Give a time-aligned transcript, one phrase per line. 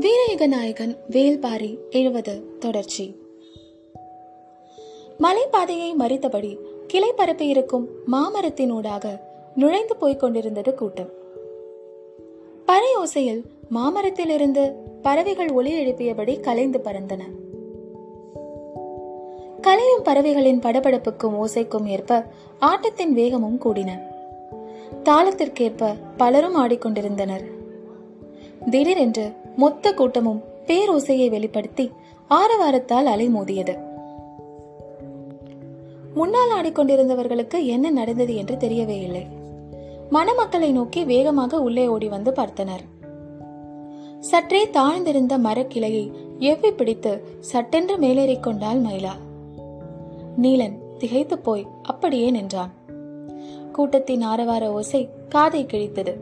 [0.00, 3.16] வீரயுக நாயகன் வேல்பாரி எழுவது தொடர்ச்சி.
[5.18, 9.20] மலைப்பாதையை மறித்தபடி கிளை பரப்பி இருக்கும் மாமரத்தினூடாக
[9.54, 11.08] நுழைந்து போய்க் கொண்டிருந்தது கூட்டம்.
[12.66, 14.72] பறை ஓசையில் மாமரத்திலிருந்து
[15.02, 17.22] பறவைகள் ஒலி எழுப்பியபடி கலைந்து பறந்தன.
[19.60, 22.24] கலையும் பறவைகளின் படபடப்புக்கும் ஓசைக்கும் ஏற்ப
[22.58, 23.98] ஆட்டத்தின் வேகமும் கூடின.
[25.04, 27.44] தாளத்திற்கேற்ப பலரும் ஆடிக்கொண்டிருந்தனர்.
[28.70, 31.90] திடீரென்று மொத்த கூட்டமும் பேரோசையை வெளிப்படுத்தி
[32.30, 33.74] ஆரவாரத்தால் அலைமோதியது.
[36.14, 39.26] முன்னால் ஆடிக்கொண்டிருந்தவர்களுக்கு என்ன நடந்தது என்று தெரியவே இல்லை.
[40.10, 42.84] மணமக்களை நோக்கி வேகமாக உள்ளே ஓடி வந்து பார்த்தனர்.
[44.20, 49.12] சற்றே தாழ்ந்திருந்த மரக்கிளையை எவ்வி பிடித்து சட்டென்று மேலேறிக் கொண்டாள் மயிலா.
[50.42, 52.72] நீலன் திகைத்து போய் அப்படியே நின்றான்.
[53.72, 56.14] கூட்டத்தின் ஆரவார ஓசை காதை கிழித்தது.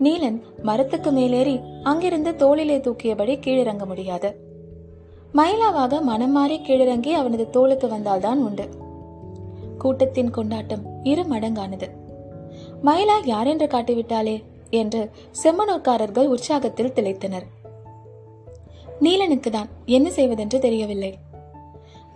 [0.00, 4.36] நீலன் மரத்துக்கு மேலேறி அங்கிருந்து தோளிலே தூக்கியபடி கீழிறங்க முடியாது.
[5.34, 8.68] மயிலாவாக மனம் மாறி கீழிறங்கி அவனது தோளுக்கு வந்தால்தான் உண்டு.
[9.78, 11.86] கூட்டத்தின் கொண்டாட்டம் இரு மடங்கானது.
[12.84, 14.42] மயிலா யாரென்று காட்டிவிட்டாளே?
[14.70, 15.10] என்று
[15.42, 17.46] செம்மனூர்காரர்கள் உற்சாகத்தில் திளைத்தனர்.
[19.00, 21.18] நீலனுக்கு தான் என்ன செய்வதென்று தெரியவில்லை.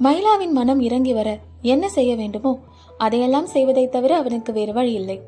[0.02, 2.58] மயிலாவின் மனம் இறங்கி வர என்ன செய்ய வேண்டுமோ
[2.98, 5.20] அதையெல்லாம் செய்வதை தவிர அவனுக்கு வேறு வழி இல்லை.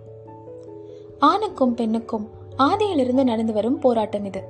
[1.19, 4.43] ஆணுக்கும் பெண்ணுக்கும் ஆதியிலிருந்து நடந்து வரும் போராட்டம் இது.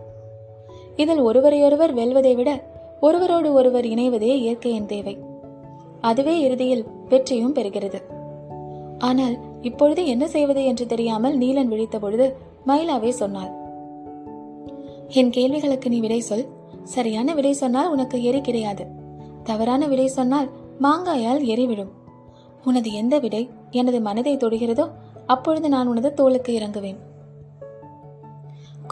[0.96, 2.62] இதில் ஒருவரையொருவர் வெல்வதை விட
[3.00, 5.18] ஒருவரோடு ஒருவர் இணைவதே இயற்கையின் தேவை.
[6.00, 8.02] அதுவே இறுதியில் வெற்றியும் பெறுகிறது.
[8.98, 12.36] ஆனால் இப்பொழுது என்ன செய்வது என்று தெரியாமல் நீலன் விழித்த பொழுது
[12.66, 13.50] மயிலாவே சொன்னாள்.
[15.08, 16.46] என் கேள்விகளுக்கு நீ விடை சொல்.
[16.82, 18.86] சரியான விடை சொன்னால் உனக்கு எரி கிடையாது.
[19.44, 20.50] தவறான விடை சொன்னால்
[20.82, 21.90] மாங்காயால் எரி விழும்
[22.64, 24.90] உனது எந்த விடை எனது மனதை தொடுகிறதோ
[25.26, 26.96] அப்பொழுது நான் உனது தோளுக்கு இறங்குவேன்.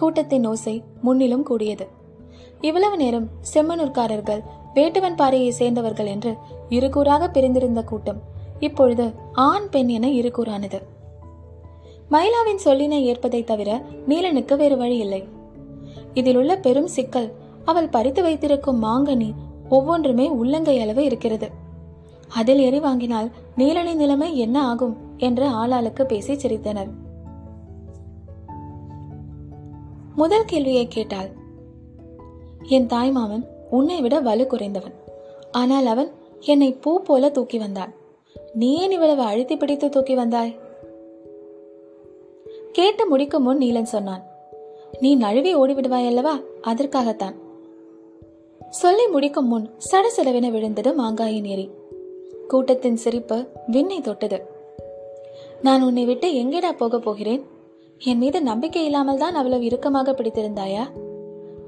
[0.00, 1.86] கூட்டத்தின் ஓசை முன்னிலும் கூடியது.
[2.60, 4.42] இவ்வளவு நேரம் செம்மனூர்காரர்கள்
[4.74, 6.32] வேட்டுவன் பாறையை சேர்ந்தவர்கள் என்று
[6.68, 8.20] இருகூறாக பிரிந்திருந்த கூட்டம்
[8.60, 9.06] இப்பொழுது
[9.48, 10.78] ஆண் பெண் என இருகூறானது.
[12.10, 13.70] மயிலாவின் சொல்லினை ஏற்பதை தவிர
[14.08, 15.22] நீலனுக்கு வேறு வழி இல்லை
[16.14, 17.28] இதில் உள்ள பெரும் சிக்கல்
[17.64, 19.30] அவள் பறித்து வைத்திருக்கும் மாங்கனி
[19.68, 21.48] ஒவ்வொன்றுமே உள்ளங்கை அளவு இருக்கிறது.
[22.28, 23.28] அதில் எரி வாங்கினால்
[23.58, 26.90] நீலனின் நிலைமை என்ன ஆகும் என்று ஆளாளுக்கு பேசி சிரித்தனர்.
[30.20, 31.28] முதல் கேள்வியை கேட்டாள்.
[32.62, 34.94] என் தாய்மாமன் உன்னை விட வலு குறைந்தவன்.
[35.52, 36.10] ஆனால் அவன்
[36.40, 37.94] என்னை பூ போல தூக்கி வந்தான்.
[38.52, 40.58] நீ ஏன் இவ்வளவு அழுத்தி பிடித்து தூக்கி வந்தாய்?
[42.72, 44.24] கேட்டு முடிக்கும் முன் நீலன் சொன்னான்.
[45.00, 46.38] நீ நழுவி ஓடிவிடுவாய் அல்லவா?
[46.60, 47.34] அதற்காகத்தான்.
[48.70, 51.70] சொல்லி முடிக்கும் முன் சடசடவென விழுந்தது மாங்காயின் எரி
[52.48, 54.42] கூட்டத்தின் சிரிப்பு விண்ணை தொட்டது.
[55.62, 57.49] நான் உன்னை விட்டு எங்கேடா போக போகிறேன்?
[58.00, 60.84] என் மீது நம்பிக்கை இல்லாமல் தான் அவ்வளவு இறுக்கமாக பிடித்திருந்தாயா?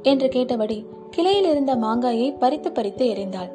[0.02, 3.50] என்று கேட்டபடி கிளையில் இருந்த மாங்காயை பறித்து பறித்து எறிந்தாள்.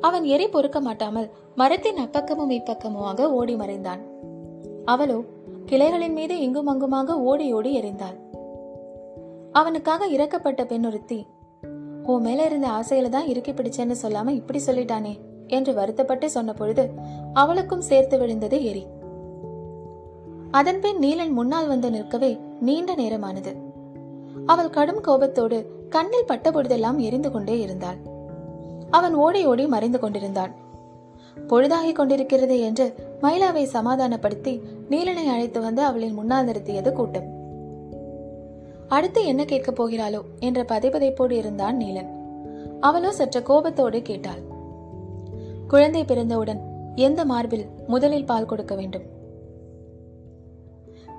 [0.00, 4.00] அவன் எரி பொறுக்க மாட்டாமல் மரத்தின் அப்பக்கமும் இப்பக்கமுமாக ஓடி மறைந்தான்.
[4.84, 5.18] அவளோ
[5.66, 8.16] கிளைகளின் மீது இங்கும் அங்குமாக ஓடி ஓடி எறிந்தாள்.
[9.52, 11.26] அவனுக்காக இறக்கப்பட்ட பெண் ஒருத்தி
[12.02, 15.20] ஓ மேல இருந்த ஆசையில தான் இறுக்கி பிடிச்சேன்னு சொல்லாம இப்படி சொல்லிட்டானே?
[15.46, 16.90] என்று வருத்தப்பட்டு சொன்ன பொழுது
[17.32, 18.86] அவளுக்கும் சேர்த்து விழுந்தது எரி
[20.52, 23.52] அதன்பின் நீலன் முன்னால் வந்து நிற்கவே நீண்ட நேரமானது.
[24.46, 25.58] அவள் கடும் கோபத்தோடு
[25.88, 27.96] கண்ணில் பட்டபொழுதெல்லாம் எரிந்து கொண்டே இருந்தாள்.
[28.90, 30.52] அவன் ஓடி ஓடி மறைந்து கொண்டிருந்தான்
[31.48, 37.28] பொழுதாகிக் கொண்டிருக்கிறது என்று மயிலாவை சமாதானப்படுத்தி நீலனை அழைத்து வந்து அவளின் முன்னால் நிறுத்தியது கூட்டம்.
[38.88, 42.10] அடுத்து என்ன கேட்கப் போகிறாளோ என்ற பதைப்பதைப்போடு இருந்தான் நீலன்.
[42.80, 44.42] அவளோ சற்று கோபத்தோடு கேட்டாள்.
[45.68, 46.60] குழந்தை பிறந்தவுடன்
[46.94, 49.20] எந்த மார்பில் முதலில் பால் கொடுக்க வேண்டும்?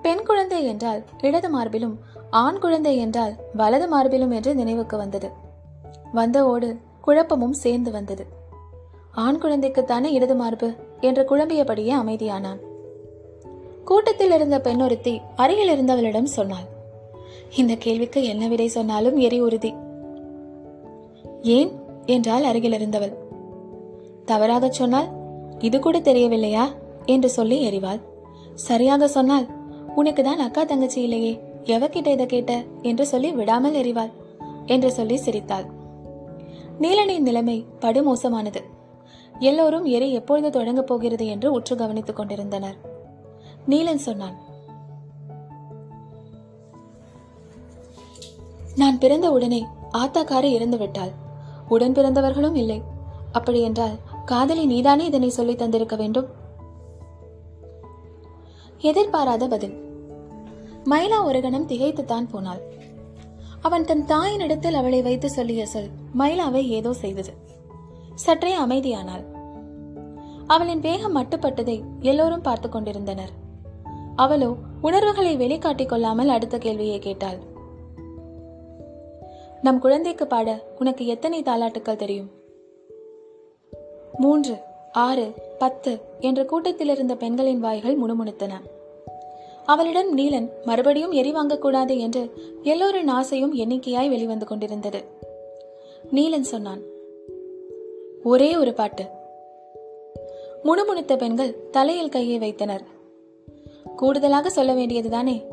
[0.04, 1.96] பெண் குழந்தை என்றால் இடது மார்பிலும்
[2.30, 5.30] ஆண் குழந்தை என்றால் வலது மார்பிலும் என்று நினைவுக்கு வந்தது.
[6.14, 8.26] வந்த ஓடு குழப்பமும் சேர்ந்து வந்தது.
[9.12, 12.60] ஆண் குழந்தைக்குத்தானே இடது மார்பு என்று குழம்பியபடியே அமைதியானான்.
[13.86, 16.68] கூட்டத்தில் இருந்த பெண்ணொருத்தி அருகில் இருந்தவளிடம் சொன்னாள்
[17.56, 19.74] இந்த கேள்விக்கு என்ன விடை சொன்னாலும் எரி உறுதி.
[21.42, 21.72] ஏன்?
[22.06, 23.14] என்றால் அருகில் இருந்தவள்.
[24.26, 25.10] தவறாக சொன்னால்
[25.60, 26.66] இது கூட தெரியவில்லையா?
[27.06, 28.02] என்று சொல்லி எறிவாள்
[28.56, 29.48] சரியாக சொன்னால்
[29.96, 31.44] உனக்கு தான் அக்கா தங்கச்சி இல்லையே.
[31.64, 32.64] எவகிட்ட இதை கேட்ட?
[32.82, 34.12] என்று சொல்லி விடாமல் எறிவாள்.
[34.66, 35.66] என்று சொல்லி சிரித்தாள்.
[36.80, 38.64] நீலனின் நிலைமை படுமோசமானது.
[39.40, 42.76] எல்லோரும் எரி எப்பொழுது தொடங்கப் போகிறது என்று உற்று கவனித்துக் கொண்டிருந்தனர்.
[43.70, 44.36] நீலன் சொன்னான்
[48.76, 51.12] நான் பிறந்த உடனே ஆத்தாக்காரி இறந்து விட்டாள்.
[51.70, 52.82] உடன் பிறந்தவர்களும் இல்லை.
[53.32, 56.42] அப்படியென்றால் காதலி நீதானே இதனை சொல்லி தந்திருக்க வேண்டும்?
[58.84, 59.76] எதிர்பாராத பதில்.
[60.86, 62.62] மயிலா ஒரு கணம் திகைத்துத்தான் போனாள்.
[63.62, 67.34] அவன் தன் தாயினிடத்தில் அவளை வைத்து சொல்லிய சொல் மயிலாவை ஏதோ செய்தது.
[68.16, 69.24] சற்றே அமைதியானாள்.
[70.48, 73.34] அவளின் வேகம் மட்டுப்பட்டதை எல்லோரும் பார்த்து கொண்டிருந்தனர்.
[74.16, 77.40] அவளோ உணர்வுகளை வெளிக்காட்டிக் கொள்ளாமல் அடுத்த கேள்வியை கேட்டாள்.
[79.62, 82.32] நம் குழந்தைக்கு பாட உனக்கு எத்தனை தாலாட்டுக்கள் தெரியும்?
[84.18, 84.58] மூன்று.
[84.94, 88.52] ஆறு பத்து என்ற கூட்டத்தில் இருந்த பெண்களின் வாய்கள் முணுமுணுத்தன.
[89.66, 95.04] அவளிடம் நீலன் மறுபடியும் எரி வாங்கக்கூடாது என்று எல்லோரின் ஆசையும் எண்ணிக்கையாய் வெளிவந்து கொண்டிருந்தது.
[96.12, 96.82] நீலன் சொன்னான்
[98.24, 99.06] ஒரே ஒரு பாட்டு.
[100.64, 102.84] முணுமுணுத்த பெண்கள் தலையில் கையை வைத்தனர்.
[103.96, 105.44] கூடுதலாக சொல்ல வேண்டியதுதானே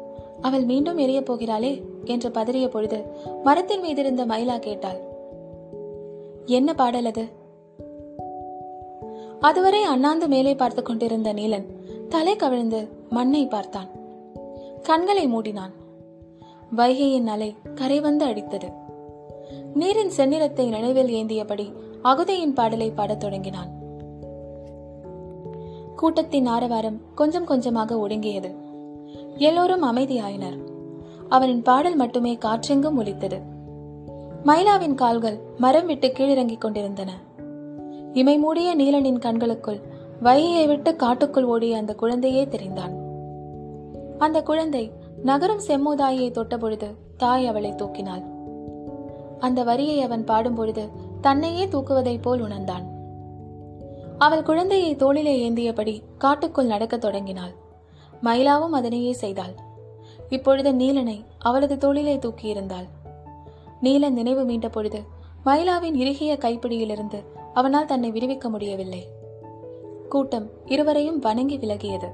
[0.41, 3.05] அவள் மீண்டும் எரியப் போகிறாளே என்று பதறிய பொழுது
[3.45, 4.97] மரத்தின் மீதிருந்த மயிலா கேட்டாள்
[6.47, 7.39] என்ன பாடல் அது?
[9.41, 11.67] அதுவரை அண்ணாந்து மேலே பார்த்து கொண்டிருந்த நீலன்
[12.09, 13.89] தலை கவிழ்ந்து மண்ணை பார்த்தான்.
[14.83, 15.73] கண்களை மூடினான்.
[16.77, 18.73] வைகையின் அலை கரை வந்து அடித்தது.
[19.75, 21.73] நீரின் செந்நிறத்தை நினைவில் ஏந்தியபடி
[22.05, 23.69] அகுதையின் பாடலை பாடத் தொடங்கினான்.
[25.97, 28.55] கூட்டத்தின் ஆரவாரம் கொஞ்சம் கொஞ்சமாக ஒடுங்கியது.
[29.37, 30.59] எல்லோரும் அமைதியாயினர்.
[31.29, 33.39] அவனின் பாடல் மட்டுமே காற்றெங்கும் ஒலித்தது.
[34.45, 37.13] மயிலாவின் கால்கள் மரம் விட்டு கீழிறங்கிக் கொண்டிருந்தன.
[38.13, 39.81] இமை மூடிய நீலனின் கண்களுக்குள்
[40.23, 42.93] வையை விட்டு காட்டுக்குள் ஓடிய அந்த குழந்தையே தெரிந்தான்.
[44.19, 44.93] அந்த குழந்தை
[45.23, 48.25] நகரும் செம்மூதாயை தொட்டபொழுது தாய் அவளை தூக்கினாள்.
[49.39, 50.89] அந்த வரியை அவன் பாடும்பொழுது
[51.21, 52.85] தன்னையே தூக்குவதைப் போல் உணர்ந்தான்.
[54.19, 57.53] அவள் குழந்தையை தோளிலே ஏந்தியபடி காட்டுக்குள் நடக்கத் தொடங்கினாள்.
[58.23, 59.55] மயிலாவும் அதனையே செய்தாள்.
[60.29, 62.89] இப்பொழுது நீலனை அவளது தோளிலே தூக்கியிருந்தாள்.
[63.83, 65.01] நீலன் நினைவு மீண்ட பொழுது
[65.45, 67.23] மயிலாவின் இறுகிய கைப்பிடியிலிருந்து
[67.55, 69.09] அவனால் தன்னை விடுவிக்க முடியவில்லை.
[70.09, 72.09] கூட்டம் இருவரையும் வணங்கி விலகியது.